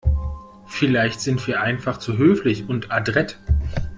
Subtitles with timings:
[0.65, 3.37] Vielleicht sind wir einfach zu höflich und adrett.